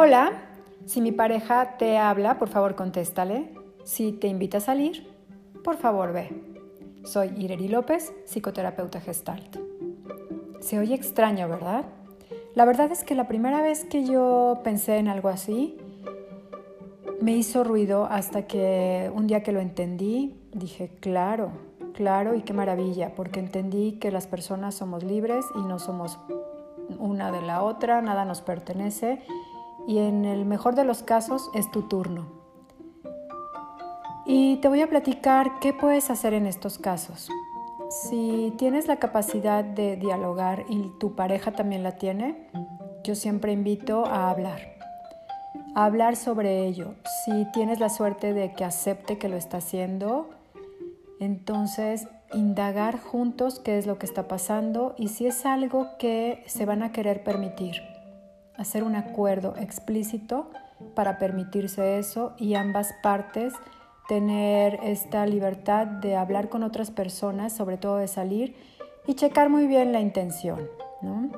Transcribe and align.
Hola, 0.00 0.30
si 0.86 1.00
mi 1.00 1.10
pareja 1.10 1.76
te 1.76 1.98
habla, 1.98 2.38
por 2.38 2.48
favor 2.48 2.76
contéstale. 2.76 3.52
Si 3.82 4.12
te 4.12 4.28
invita 4.28 4.58
a 4.58 4.60
salir, 4.60 5.08
por 5.64 5.76
favor 5.76 6.12
ve. 6.12 6.30
Soy 7.02 7.34
Ireri 7.36 7.66
López, 7.66 8.12
psicoterapeuta 8.24 9.00
gestalt. 9.00 9.58
Se 10.60 10.78
oye 10.78 10.94
extraño, 10.94 11.48
¿verdad? 11.48 11.84
La 12.54 12.64
verdad 12.64 12.92
es 12.92 13.02
que 13.02 13.16
la 13.16 13.26
primera 13.26 13.60
vez 13.60 13.86
que 13.86 14.04
yo 14.04 14.60
pensé 14.62 14.98
en 14.98 15.08
algo 15.08 15.30
así, 15.30 15.76
me 17.20 17.32
hizo 17.32 17.64
ruido 17.64 18.04
hasta 18.04 18.46
que 18.46 19.10
un 19.12 19.26
día 19.26 19.42
que 19.42 19.50
lo 19.50 19.58
entendí, 19.58 20.38
dije, 20.52 20.92
claro, 21.00 21.50
claro 21.92 22.36
y 22.36 22.42
qué 22.42 22.52
maravilla, 22.52 23.16
porque 23.16 23.40
entendí 23.40 23.98
que 23.98 24.12
las 24.12 24.28
personas 24.28 24.76
somos 24.76 25.02
libres 25.02 25.44
y 25.56 25.62
no 25.62 25.80
somos 25.80 26.20
una 27.00 27.32
de 27.32 27.42
la 27.42 27.64
otra, 27.64 28.00
nada 28.00 28.24
nos 28.24 28.42
pertenece 28.42 29.24
y 29.88 30.00
en 30.00 30.26
el 30.26 30.44
mejor 30.44 30.74
de 30.74 30.84
los 30.84 31.02
casos 31.02 31.50
es 31.54 31.70
tu 31.70 31.88
turno. 31.88 32.26
Y 34.26 34.58
te 34.58 34.68
voy 34.68 34.82
a 34.82 34.86
platicar 34.86 35.58
qué 35.60 35.72
puedes 35.72 36.10
hacer 36.10 36.34
en 36.34 36.46
estos 36.46 36.78
casos. 36.78 37.30
Si 37.88 38.52
tienes 38.58 38.86
la 38.86 38.96
capacidad 38.96 39.64
de 39.64 39.96
dialogar 39.96 40.66
y 40.68 40.92
tu 41.00 41.16
pareja 41.16 41.52
también 41.52 41.82
la 41.82 41.92
tiene, 41.92 42.50
yo 43.02 43.14
siempre 43.14 43.52
invito 43.52 44.04
a 44.04 44.28
hablar. 44.28 44.60
A 45.74 45.86
hablar 45.86 46.16
sobre 46.16 46.66
ello. 46.66 46.94
Si 47.24 47.46
tienes 47.52 47.80
la 47.80 47.88
suerte 47.88 48.34
de 48.34 48.52
que 48.52 48.66
acepte 48.66 49.16
que 49.16 49.30
lo 49.30 49.38
está 49.38 49.56
haciendo, 49.56 50.28
entonces 51.18 52.08
indagar 52.34 53.00
juntos 53.00 53.58
qué 53.58 53.78
es 53.78 53.86
lo 53.86 53.98
que 53.98 54.04
está 54.04 54.28
pasando 54.28 54.94
y 54.98 55.08
si 55.08 55.26
es 55.26 55.46
algo 55.46 55.88
que 55.98 56.44
se 56.46 56.66
van 56.66 56.82
a 56.82 56.92
querer 56.92 57.24
permitir 57.24 57.80
hacer 58.58 58.82
un 58.82 58.96
acuerdo 58.96 59.54
explícito 59.56 60.50
para 60.94 61.18
permitirse 61.18 61.98
eso 61.98 62.34
y 62.36 62.54
ambas 62.54 62.92
partes 63.02 63.54
tener 64.08 64.80
esta 64.82 65.26
libertad 65.26 65.86
de 65.86 66.16
hablar 66.16 66.48
con 66.48 66.62
otras 66.62 66.90
personas, 66.90 67.52
sobre 67.52 67.76
todo 67.76 67.98
de 67.98 68.08
salir 68.08 68.56
y 69.06 69.14
checar 69.14 69.48
muy 69.48 69.66
bien 69.66 69.92
la 69.92 70.00
intención. 70.00 70.68
¿no? 71.02 71.30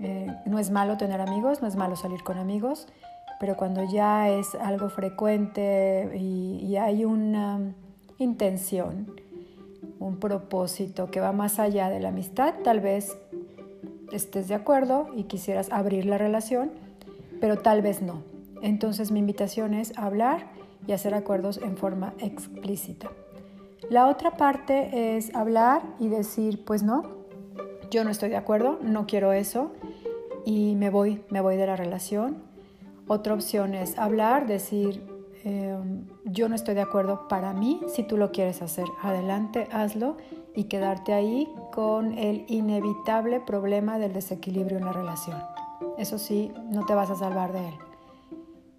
Eh, 0.00 0.26
no 0.46 0.58
es 0.58 0.70
malo 0.70 0.96
tener 0.96 1.20
amigos, 1.20 1.62
no 1.62 1.68
es 1.68 1.76
malo 1.76 1.96
salir 1.96 2.22
con 2.22 2.38
amigos, 2.38 2.86
pero 3.38 3.56
cuando 3.56 3.84
ya 3.84 4.28
es 4.28 4.54
algo 4.54 4.88
frecuente 4.88 6.12
y, 6.14 6.64
y 6.64 6.76
hay 6.76 7.04
una 7.04 7.74
intención, 8.18 9.14
un 9.98 10.18
propósito 10.18 11.10
que 11.10 11.20
va 11.20 11.32
más 11.32 11.58
allá 11.58 11.88
de 11.90 12.00
la 12.00 12.08
amistad, 12.08 12.54
tal 12.62 12.80
vez 12.80 13.18
estés 14.12 14.48
de 14.48 14.54
acuerdo 14.54 15.08
y 15.14 15.24
quisieras 15.24 15.70
abrir 15.70 16.06
la 16.06 16.18
relación, 16.18 16.70
pero 17.40 17.58
tal 17.58 17.82
vez 17.82 18.02
no. 18.02 18.22
Entonces 18.62 19.10
mi 19.10 19.20
invitación 19.20 19.74
es 19.74 19.96
hablar 19.98 20.46
y 20.86 20.92
hacer 20.92 21.14
acuerdos 21.14 21.58
en 21.58 21.76
forma 21.76 22.14
explícita. 22.18 23.10
La 23.90 24.08
otra 24.08 24.36
parte 24.36 25.16
es 25.16 25.34
hablar 25.34 25.82
y 26.00 26.08
decir, 26.08 26.64
pues 26.64 26.82
no, 26.82 27.02
yo 27.90 28.04
no 28.04 28.10
estoy 28.10 28.30
de 28.30 28.36
acuerdo, 28.36 28.78
no 28.82 29.06
quiero 29.06 29.32
eso 29.32 29.72
y 30.44 30.74
me 30.76 30.90
voy, 30.90 31.22
me 31.30 31.40
voy 31.40 31.56
de 31.56 31.66
la 31.66 31.76
relación. 31.76 32.42
Otra 33.06 33.34
opción 33.34 33.74
es 33.74 33.98
hablar, 33.98 34.46
decir, 34.46 35.02
em, 35.44 36.06
yo 36.24 36.48
no 36.48 36.54
estoy 36.54 36.74
de 36.74 36.80
acuerdo 36.80 37.28
para 37.28 37.52
mí, 37.52 37.80
si 37.88 38.02
tú 38.02 38.16
lo 38.16 38.32
quieres 38.32 38.62
hacer, 38.62 38.86
adelante, 39.02 39.68
hazlo 39.70 40.16
y 40.56 40.64
quedarte 40.64 41.12
ahí 41.12 41.54
con 41.72 42.18
el 42.18 42.46
inevitable 42.48 43.40
problema 43.40 43.98
del 43.98 44.14
desequilibrio 44.14 44.78
en 44.78 44.86
la 44.86 44.92
relación. 44.92 45.40
Eso 45.98 46.18
sí, 46.18 46.52
no 46.70 46.86
te 46.86 46.94
vas 46.94 47.10
a 47.10 47.14
salvar 47.14 47.52
de 47.52 47.68
él. 47.68 47.74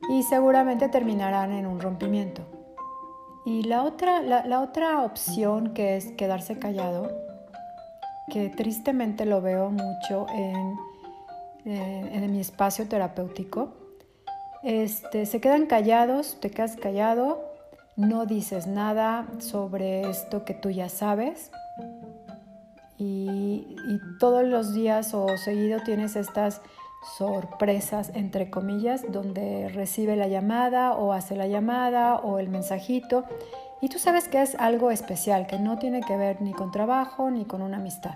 Y 0.10 0.24
seguramente 0.24 0.90
terminarán 0.90 1.52
en 1.52 1.68
un 1.68 1.80
rompimiento. 1.80 2.42
Y 3.46 3.64
la 3.64 3.84
otra, 3.84 4.22
la, 4.22 4.60
otra 4.60 5.04
opción 5.04 5.74
que 5.74 5.96
es 5.96 6.12
quedarse 6.14 6.58
callado, 6.58 7.12
que 8.30 8.50
tristemente 8.50 9.26
lo 9.26 9.42
veo 9.42 9.70
mucho 9.70 10.26
en, 10.34 10.78
eh, 11.66 12.10
en 12.12 12.32
mi 12.32 12.40
espacio 12.40 12.88
terapéutico, 12.88 13.70
este, 14.64 15.26
se 15.26 15.40
quedan 15.40 15.68
callados, 15.68 16.38
te 16.42 16.50
quedas 16.50 16.76
callado, 16.76 17.40
no 17.96 18.26
dices 18.26 18.68
nada 18.68 19.28
sobre 19.40 20.10
esto 20.10 20.44
que 20.44 20.54
tú 20.54 20.70
ya 20.70 20.90
sabes, 20.90 21.52
y, 22.98 23.66
todos 24.20 24.44
los 24.44 24.74
días 24.74 25.14
o 25.14 25.38
seguido 25.38 25.80
tienes 25.84 26.16
estas 26.16 26.62
sorpresas, 27.18 28.12
entre 28.16 28.50
comillas, 28.50 29.06
donde 29.12 29.70
recibe 29.70 30.16
la 30.16 30.28
llamada 30.28 30.94
o 30.94 31.14
hace 31.14 31.36
la 31.36 31.48
llamada 31.48 32.16
o 32.16 32.40
el 32.40 32.50
mensajito 32.50 33.24
y 33.82 33.90
tú 33.90 34.00
sabes 34.00 34.28
que 34.28 34.42
es 34.42 34.56
algo 34.56 34.90
especial, 34.90 35.46
que 35.46 35.60
no 35.60 35.78
tiene 35.78 36.02
que 36.02 36.18
ver 36.18 36.42
ni 36.42 36.54
con 36.54 36.72
trabajo 36.72 37.30
ni 37.30 37.46
con 37.46 37.62
una 37.62 37.78
amistad. 37.78 38.16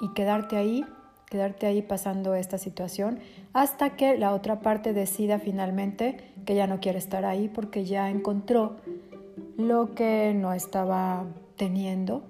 Y 0.00 0.12
quedarte 0.14 0.56
ahí, 0.56 0.84
quedarte 1.28 1.66
ahí 1.66 1.82
pasando 1.82 2.34
esta 2.34 2.56
situación 2.56 3.18
hasta 3.52 3.96
que 3.96 4.16
la 4.16 4.32
otra 4.32 4.60
parte 4.60 4.94
decida 4.94 5.38
finalmente 5.38 6.32
que 6.46 6.54
ya 6.54 6.66
no 6.66 6.80
quiere 6.80 6.98
estar 6.98 7.24
ahí 7.24 7.48
porque 7.48 7.84
ya 7.84 8.08
encontró 8.08 8.76
lo 9.56 9.94
que 9.94 10.32
no 10.34 10.52
estaba 10.54 11.24
teniendo 11.56 12.22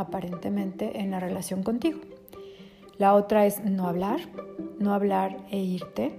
aparentemente 0.00 1.00
en 1.00 1.10
la 1.10 1.20
relación 1.20 1.62
contigo. 1.62 2.00
La 2.96 3.14
otra 3.14 3.46
es 3.46 3.64
no 3.64 3.86
hablar, 3.86 4.20
no 4.78 4.92
hablar 4.92 5.36
e 5.50 5.58
irte. 5.58 6.18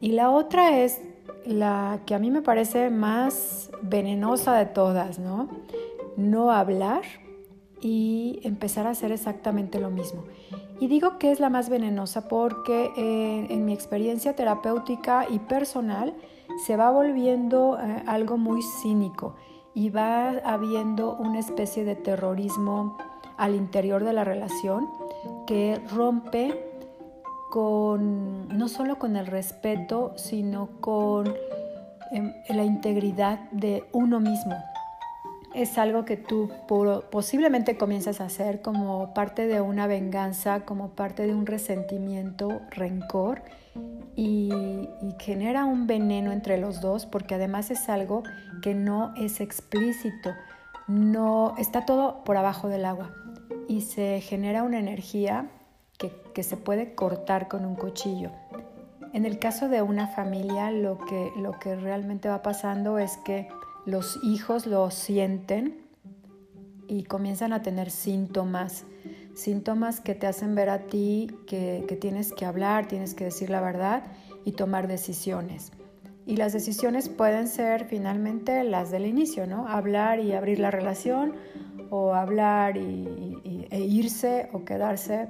Y 0.00 0.12
la 0.12 0.30
otra 0.30 0.78
es 0.78 1.00
la 1.44 2.00
que 2.06 2.14
a 2.14 2.18
mí 2.18 2.30
me 2.30 2.42
parece 2.42 2.90
más 2.90 3.70
venenosa 3.82 4.56
de 4.56 4.66
todas, 4.66 5.18
¿no? 5.18 5.48
No 6.16 6.52
hablar 6.52 7.02
y 7.80 8.40
empezar 8.44 8.86
a 8.86 8.90
hacer 8.90 9.10
exactamente 9.10 9.80
lo 9.80 9.90
mismo. 9.90 10.24
Y 10.78 10.86
digo 10.86 11.18
que 11.18 11.32
es 11.32 11.40
la 11.40 11.50
más 11.50 11.68
venenosa 11.68 12.28
porque 12.28 12.90
eh, 12.96 13.46
en 13.50 13.64
mi 13.64 13.72
experiencia 13.72 14.34
terapéutica 14.34 15.26
y 15.28 15.38
personal 15.40 16.14
se 16.66 16.76
va 16.76 16.90
volviendo 16.90 17.78
eh, 17.78 18.02
algo 18.06 18.38
muy 18.38 18.62
cínico 18.82 19.34
y 19.74 19.90
va 19.90 20.30
habiendo 20.44 21.16
una 21.16 21.38
especie 21.38 21.84
de 21.84 21.96
terrorismo 21.96 22.96
al 23.36 23.54
interior 23.54 24.04
de 24.04 24.12
la 24.12 24.24
relación 24.24 24.88
que 25.46 25.80
rompe 25.94 26.70
con 27.50 28.48
no 28.48 28.68
solo 28.68 28.98
con 28.98 29.16
el 29.16 29.26
respeto, 29.26 30.12
sino 30.16 30.68
con 30.80 31.34
em, 32.12 32.32
la 32.48 32.64
integridad 32.64 33.50
de 33.50 33.84
uno 33.92 34.20
mismo. 34.20 34.56
Es 35.52 35.78
algo 35.78 36.04
que 36.04 36.16
tú 36.16 36.48
posiblemente 37.10 37.76
comienzas 37.76 38.20
a 38.20 38.26
hacer 38.26 38.62
como 38.62 39.12
parte 39.14 39.48
de 39.48 39.60
una 39.60 39.88
venganza, 39.88 40.64
como 40.64 40.90
parte 40.90 41.26
de 41.26 41.34
un 41.34 41.44
resentimiento, 41.44 42.60
rencor, 42.70 43.42
y, 44.16 44.50
genera 45.18 45.64
un 45.64 45.86
veneno 45.86 46.32
entre 46.32 46.58
los 46.58 46.80
dos 46.80 47.06
porque 47.06 47.34
además 47.34 47.70
es 47.70 47.88
algo 47.88 48.22
que 48.62 48.74
no 48.74 49.12
es 49.16 49.40
explícito, 49.40 50.30
no 50.86 51.54
está 51.58 51.84
todo 51.84 52.24
por 52.24 52.36
abajo 52.36 52.68
del 52.68 52.84
agua 52.84 53.10
y 53.68 53.82
se 53.82 54.20
genera 54.20 54.62
una 54.62 54.78
energía 54.78 55.50
que, 55.98 56.10
que 56.34 56.42
se 56.42 56.56
puede 56.56 56.94
cortar 56.94 57.48
con 57.48 57.64
un 57.64 57.76
cuchillo. 57.76 58.30
En 59.12 59.24
el 59.24 59.38
caso 59.38 59.68
de 59.68 59.82
una 59.82 60.06
familia 60.06 60.70
lo 60.70 60.98
que, 60.98 61.32
lo 61.36 61.58
que 61.58 61.74
realmente 61.74 62.28
va 62.28 62.42
pasando 62.42 62.98
es 62.98 63.16
que 63.18 63.48
los 63.84 64.18
hijos 64.22 64.66
lo 64.66 64.90
sienten 64.90 65.80
y 66.86 67.04
comienzan 67.04 67.52
a 67.52 67.62
tener 67.62 67.90
síntomas 67.90 68.84
síntomas 69.40 70.00
que 70.00 70.14
te 70.14 70.26
hacen 70.26 70.54
ver 70.54 70.70
a 70.70 70.86
ti 70.86 71.28
que, 71.46 71.98
tienes 72.00 72.32
que 72.32 72.44
hablar, 72.44 72.88
tienes 72.88 73.14
que 73.14 73.24
decir 73.24 73.50
la 73.50 73.60
verdad 73.60 74.04
y 74.44 74.52
tomar 74.52 74.88
decisiones. 74.88 75.72
Y 76.26 76.36
las 76.36 76.52
decisiones 76.52 77.08
pueden 77.08 77.48
ser 77.48 77.86
finalmente 77.86 78.62
las 78.64 78.90
del 78.90 79.06
inicio, 79.06 79.46
¿no? 79.46 79.66
Hablar 79.66 80.20
y 80.20 80.32
abrir 80.32 80.58
la 80.60 80.70
relación 80.70 81.34
o 81.90 82.14
hablar 82.14 82.76
y, 82.76 83.66
e 83.70 83.80
irse 83.80 84.48
o 84.52 84.64
quedarse 84.64 85.28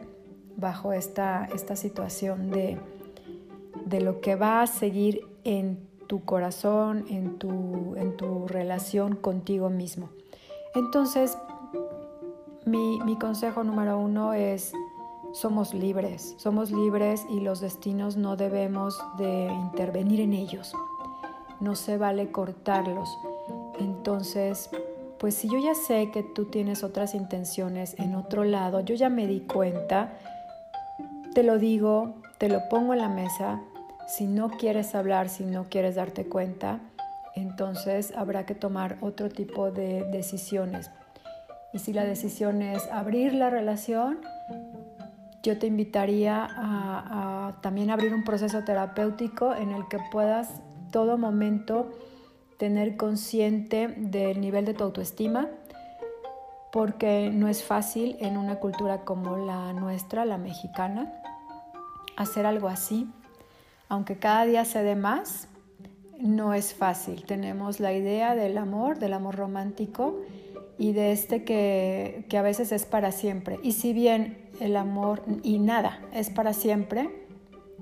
bajo 0.57 0.93
esta, 0.93 1.49
esta 1.55 1.77
situación 1.77 2.51
de, 2.51 2.79
de, 3.87 4.01
lo 4.01 4.21
que 4.21 4.35
va 4.35 4.63
a 4.63 4.67
seguir 4.67 5.21
en 5.45 5.79
tu 6.07 6.25
corazón, 6.25 7.07
en 7.09 7.39
tu, 7.39 7.95
en 7.97 8.17
tu 8.17 8.47
relación 8.47 9.17
contigo 9.17 9.71
mismo. 9.71 10.11
Entonces, 10.75 11.37
mi, 12.71 13.17
consejo 13.17 13.65
número 13.65 13.99
uno 13.99 14.33
es, 14.33 14.73
somos 15.33 15.75
libres, 15.75 16.35
somos 16.39 16.71
libres 16.71 17.27
y 17.29 17.41
los 17.41 17.61
destinos 17.61 18.17
no 18.17 18.37
debemos 18.37 19.03
de 19.19 19.47
intervenir 19.53 20.21
en 20.21 20.33
ellos. 20.33 20.73
No 21.61 21.75
se 21.75 21.99
vale 21.99 22.31
cortarlos. 22.31 23.09
Entonces, 23.79 24.71
pues 25.19 25.35
si 25.35 25.49
yo 25.49 25.59
ya 25.59 25.75
sé 25.75 26.11
que 26.11 26.23
tú 26.23 26.47
tienes 26.47 26.85
otras 26.85 27.15
intenciones 27.15 27.95
en 27.99 28.15
otro 28.15 28.45
lado, 28.45 28.81
yo 28.81 28.95
ya 28.95 29.09
me 29.09 29.27
di 29.27 29.41
cuenta, 29.41 30.19
te 31.35 31.43
lo 31.43 31.59
digo, 31.59 32.15
te 32.39 32.49
lo 32.49 32.69
pongo 32.69 32.95
en 32.95 33.01
la 33.01 33.09
mesa. 33.09 33.61
Si 34.07 34.27
no 34.27 34.49
quieres 34.51 34.95
hablar, 34.95 35.29
si 35.29 35.45
no 35.45 35.67
quieres 35.69 35.97
darte 35.97 36.27
cuenta, 36.27 36.81
entonces 37.35 38.13
habrá 38.17 38.47
que 38.47 38.55
tomar 38.55 38.97
otro 39.01 39.29
tipo 39.29 39.71
de 39.71 40.05
decisiones. 40.05 40.91
Y 41.73 41.79
si 41.79 41.93
la 41.93 42.05
decisión 42.05 42.63
es 42.63 42.87
abrir 42.89 43.33
la 43.33 43.51
relación, 43.51 44.19
yo 45.43 45.59
te 45.59 45.67
invitaría 45.67 46.47
a, 46.51 47.57
también 47.63 47.91
abrir 47.91 48.13
un 48.13 48.25
proceso 48.25 48.65
terapéutico 48.65 49.55
en 49.55 49.71
el 49.71 49.89
que 49.89 49.99
puedas 50.11 50.61
todo 50.91 51.17
momento 51.17 51.91
tener 52.59 52.97
consciente 52.97 53.89
del 53.89 54.41
nivel 54.41 54.65
de 54.65 54.75
tu 54.75 54.85
autoestima, 54.85 55.49
porque 56.73 57.31
no 57.33 57.49
es 57.49 57.65
fácil 57.65 58.17
en 58.21 58.37
una 58.37 58.57
cultura 58.57 59.05
como 59.05 59.39
la 59.39 59.73
nuestra, 59.73 60.25
la 60.25 60.37
mexicana, 60.37 61.13
hacer 62.17 62.47
algo 62.47 62.69
así. 62.69 63.09
Aunque 63.89 64.19
cada 64.19 64.45
día 64.45 64.65
se 64.65 64.83
dé 64.83 64.95
más, 64.95 65.49
no 66.19 66.53
es 66.53 66.75
fácil. 66.75 67.25
Tenemos 67.25 67.81
la 67.81 67.93
idea 67.93 68.35
del 68.35 68.59
amor, 68.59 68.99
del 68.99 69.15
amor 69.15 69.37
romántico 69.37 70.21
y 70.81 70.95
de 70.95 71.13
este 71.13 71.45
que, 71.45 72.25
que 72.31 72.39
a 72.39 72.43
veces 72.43 72.73
es 72.73 72.87
para 72.87 73.13
siempre. 73.13 73.61
Y 73.63 73.73
si 73.73 73.93
bien 73.93 74.49
el 74.61 74.77
amor 74.77 75.21
y 75.43 75.59
nada 75.59 76.01
es 76.15 76.31
para 76.31 76.55
siempre, 76.55 77.11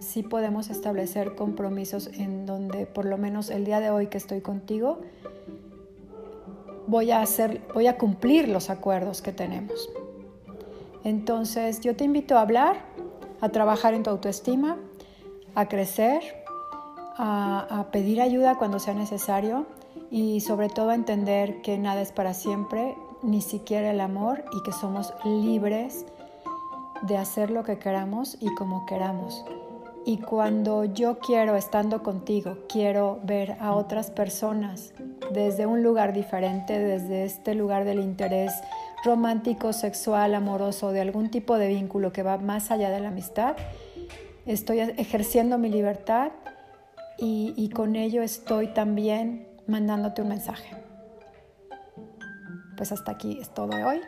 sí 0.00 0.24
podemos 0.24 0.68
establecer 0.68 1.36
compromisos 1.36 2.08
en 2.08 2.44
donde 2.44 2.86
por 2.86 3.04
lo 3.04 3.16
menos 3.16 3.50
el 3.50 3.64
día 3.64 3.78
de 3.78 3.90
hoy 3.90 4.08
que 4.08 4.18
estoy 4.18 4.40
contigo, 4.40 4.98
voy 6.88 7.12
a 7.12 7.22
hacer, 7.22 7.60
voy 7.72 7.86
a 7.86 7.96
cumplir 7.96 8.48
los 8.48 8.68
acuerdos 8.68 9.22
que 9.22 9.30
tenemos. 9.30 9.88
Entonces, 11.04 11.78
yo 11.78 11.94
te 11.94 12.02
invito 12.02 12.36
a 12.36 12.40
hablar, 12.40 12.82
a 13.40 13.48
trabajar 13.50 13.94
en 13.94 14.02
tu 14.02 14.10
autoestima, 14.10 14.76
a 15.54 15.68
crecer, 15.68 16.20
a, 17.16 17.78
a 17.78 17.92
pedir 17.92 18.20
ayuda 18.20 18.58
cuando 18.58 18.80
sea 18.80 18.94
necesario 18.94 19.66
y 20.10 20.40
sobre 20.40 20.68
todo 20.68 20.92
entender 20.92 21.60
que 21.62 21.78
nada 21.78 22.00
es 22.00 22.12
para 22.12 22.34
siempre, 22.34 22.94
ni 23.22 23.40
siquiera 23.40 23.90
el 23.90 24.00
amor 24.00 24.44
y 24.52 24.62
que 24.62 24.72
somos 24.72 25.12
libres 25.24 26.06
de 27.02 27.16
hacer 27.16 27.50
lo 27.50 27.64
que 27.64 27.78
queramos 27.78 28.36
y 28.40 28.54
como 28.54 28.86
queramos. 28.86 29.44
Y 30.04 30.18
cuando 30.18 30.84
yo 30.84 31.18
quiero, 31.18 31.54
estando 31.56 32.02
contigo, 32.02 32.58
quiero 32.68 33.20
ver 33.24 33.56
a 33.60 33.74
otras 33.74 34.10
personas 34.10 34.94
desde 35.32 35.66
un 35.66 35.82
lugar 35.82 36.14
diferente, 36.14 36.78
desde 36.78 37.24
este 37.24 37.54
lugar 37.54 37.84
del 37.84 38.00
interés 38.00 38.52
romántico, 39.04 39.72
sexual, 39.72 40.34
amoroso, 40.34 40.92
de 40.92 41.02
algún 41.02 41.30
tipo 41.30 41.58
de 41.58 41.68
vínculo 41.68 42.12
que 42.12 42.22
va 42.22 42.38
más 42.38 42.70
allá 42.70 42.90
de 42.90 43.00
la 43.00 43.08
amistad, 43.08 43.56
estoy 44.46 44.80
ejerciendo 44.80 45.58
mi 45.58 45.68
libertad 45.68 46.32
y 47.20 47.68
con 47.74 47.96
ello 47.96 48.22
estoy 48.22 48.68
también 48.68 49.47
mandándote 49.68 50.22
un 50.22 50.28
mensaje. 50.28 50.76
Pues 52.76 52.90
hasta 52.90 53.12
aquí 53.12 53.38
es 53.40 53.52
todo 53.54 53.68
de 53.68 53.84
hoy. 53.84 54.00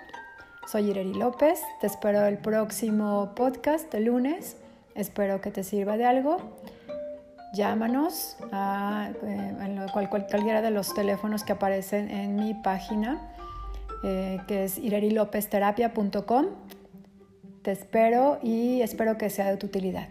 Soy 0.67 0.91
Ireri 0.91 1.15
López, 1.15 1.61
te 1.81 1.87
espero 1.87 2.27
el 2.27 2.39
próximo 2.39 3.33
podcast 3.35 3.93
de 3.93 4.01
lunes, 4.01 4.57
espero 4.95 5.41
que 5.41 5.51
te 5.51 5.65
sirva 5.65 5.97
de 5.97 6.05
algo. 6.05 6.37
Llámanos 7.53 8.37
a 8.53 9.11
eh, 9.25 9.87
cualquiera 10.09 10.63
de 10.63 10.71
los 10.71 10.95
teléfonos 10.95 11.43
que 11.43 11.53
aparecen 11.53 12.09
en 12.09 12.37
mi 12.37 12.55
página, 12.55 13.33
eh, 14.05 14.41
que 14.47 14.65
es 14.65 14.79
irerilopezterapia.com. 14.79 16.47
Te 17.63 17.73
espero 17.73 18.39
y 18.43 18.83
espero 18.83 19.19
que 19.19 19.29
sea 19.31 19.51
de 19.51 19.57
tu 19.57 19.67
utilidad. 19.67 20.09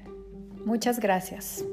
Muchas 0.66 1.00
gracias. 1.00 1.64